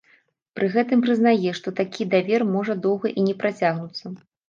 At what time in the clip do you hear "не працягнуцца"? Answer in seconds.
3.31-4.17